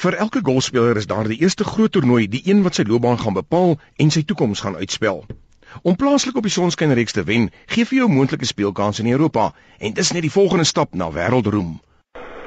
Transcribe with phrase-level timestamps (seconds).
[0.00, 3.34] Vir elke golfspeler is daar die eerste groot toernooi, die een wat sy loopbaan gaan
[3.36, 5.18] bepaal en sy toekoms gaan uitspel.
[5.82, 9.92] Om plaaslik op die Sonskynreeks te wen, gee vir jou moontlike speelkans in Europa en
[9.98, 11.74] dis net die volgende stap na wêreldroem.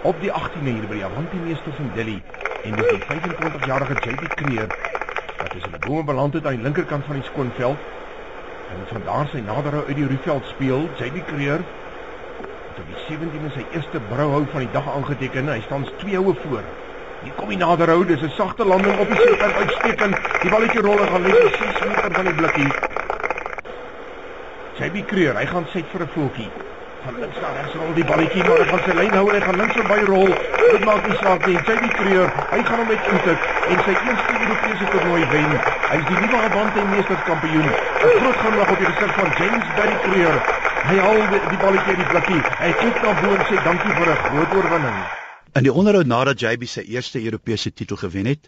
[0.01, 2.15] Op die 18de hier by die Avanti Meesters in Delhi
[2.63, 4.73] en dis die 25-jarige JP Creer
[5.37, 7.77] wat is in die bome beland het aan die linkerkant van die skoonveld
[8.73, 11.61] en van daar sy naderhou uit die Rieveld speel, JP Creer
[12.73, 15.53] op die 17de sy eerste brouhou van die dag aangeteken.
[15.53, 16.65] Hy staan 2 houe voor.
[17.23, 18.03] Hier kom hy nader hou.
[18.05, 20.15] Dis 'n sagte landing op die seekant uitstekend.
[20.41, 22.71] Die balletjie rol en gaan net 6 meter van die blikkie.
[24.79, 26.51] JB Creer, hy gaan set vir 'n voetjie.
[27.03, 29.41] Van links na regs rol die balletjie, maar hy gaan sy lyn hou en hy
[29.45, 30.31] gaan links verby rol.
[30.71, 31.57] Dit maak nie saak nie.
[31.67, 33.39] JB Creer, hy gaan hom met intik
[33.71, 35.51] en sy eerste Europese toernooi wen.
[35.91, 37.67] Hy is die nuwe Avante Meesterskampioen.
[37.69, 40.35] 'n Groot glimlag op die gesig van James Barry Creer.
[40.91, 42.41] Hy haal die, die balletjie in die blikkie.
[42.59, 45.22] Hy kyk na bo en sê dankie vir 'n groot oorwinning.
[45.53, 48.47] In die onderhoud nadat JB sy eerste Europese titel gewen het,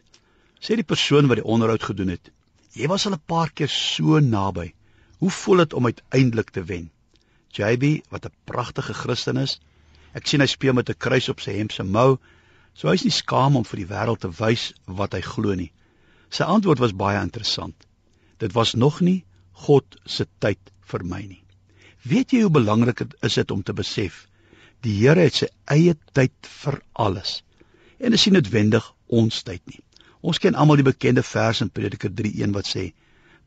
[0.57, 2.31] sê die persoon wat die onderhoud gedoen het:
[2.73, 4.73] "Jy was al 'n paar keer so naby.
[5.19, 6.89] Hoe voel dit om uiteindelik te wen?"
[7.53, 9.59] JB, wat 'n pragtige Christen is,
[10.13, 12.17] ek sien hy speel met 'n kruis op sy hemp se mou,
[12.73, 15.71] so hy's nie skaam om vir die wêreld te wys wat hy glo nie.
[16.29, 17.85] Sy antwoord was baie interessant.
[18.39, 21.43] Dit was nog nie God se tyd vir my nie.
[22.01, 24.27] Weet jy hoe belangrik dit is dit om te besef
[24.85, 27.39] die Here het sy eie tyd vir alles.
[27.97, 28.85] En dit is nie noodwendig
[29.19, 29.81] ons tyd nie.
[30.25, 32.91] Ons ken almal die bekende vers in Prediker 3:1 wat sê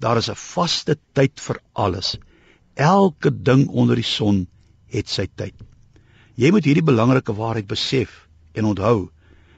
[0.03, 2.17] daar is 'n vaste tyd vir alles.
[2.75, 4.47] Elke ding onder die son
[4.87, 5.55] het sy tyd.
[6.37, 9.11] Jy moet hierdie belangrike waarheid besef en onthou.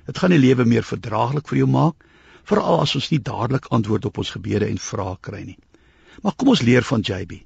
[0.07, 2.05] Dit gaan die lewe meer verdraaglik vir jou maak,
[2.45, 5.59] veral as ons nie dadelik antwoord op ons gebede en vrae kry nie.
[6.23, 7.45] Maar kom ons leer van JB.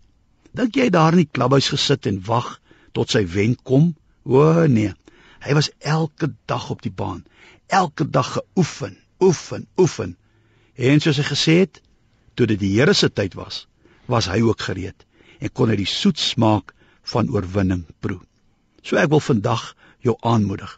[0.54, 2.60] Dink jy daar in die klubhuis gesit en wag
[2.92, 3.94] tot sy wen kom?
[4.24, 4.92] O nee.
[5.44, 7.24] Hy was elke dag op die baan.
[7.66, 10.16] Elke dag geoefen, oefen, oefen.
[10.74, 11.80] En soos hy gesê het,
[12.34, 13.66] toe dit die Here se tyd was,
[14.08, 15.04] was hy ook gereed
[15.44, 16.72] en kon hy die soet smaak
[17.12, 18.22] van oorwinning proe.
[18.80, 19.74] So ek wil vandag
[20.04, 20.70] jou aanmoedig.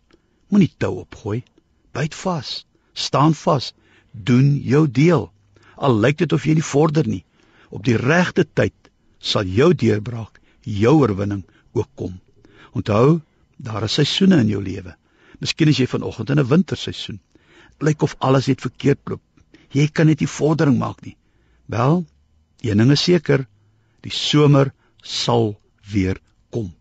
[0.51, 1.45] Moenie tou opgooi.
[1.95, 2.65] Byt vas.
[2.95, 3.73] Staan vas.
[4.11, 5.29] Doen jou deel.
[5.77, 7.23] Al lyk dit of jy nie vorder nie.
[7.71, 8.75] Op die regte tyd
[9.19, 11.43] sal jou deurbraak, jou oorwinning
[11.75, 12.19] ook kom.
[12.77, 13.21] Onthou,
[13.57, 14.95] daar is seisoene in jou lewe.
[15.41, 17.21] Miskien is jy vanoggend in 'n winterseisoen.
[17.81, 19.23] Lyk of alles net verkeerd loop.
[19.71, 21.17] Jy kan net nie vordering maak nie.
[21.67, 22.07] Wel,
[22.61, 23.47] een ding is seker,
[24.01, 24.73] die somer
[25.03, 25.61] sal
[25.93, 26.75] weer kom.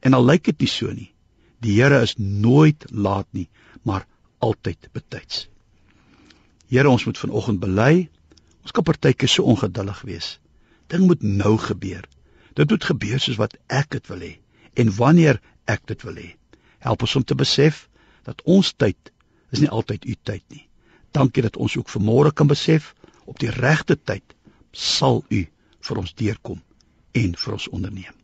[0.00, 1.12] En al lyk dit nie so nie,
[1.60, 3.48] die Here is nooit laat nie,
[3.82, 4.06] maar
[4.38, 5.48] altyd betyds.
[6.68, 8.10] Here, ons moet vanoggend bely.
[8.62, 10.38] Ons kan partykeer so ongeduldig wees
[10.88, 12.04] ding moet nou gebeur.
[12.54, 14.38] Dit moet gebeur soos wat ek dit wil hê
[14.78, 16.30] en wanneer ek dit wil hê.
[16.84, 17.86] Help ons om te besef
[18.28, 19.12] dat ons tyd
[19.50, 20.64] is nie altyd u tyd nie.
[21.16, 22.94] Dankie dat ons ook vanmôre kan besef
[23.24, 24.36] op die regte tyd
[24.72, 25.42] sal u
[25.88, 26.60] vir ons deurkom
[27.16, 28.14] en vir ons onderneem.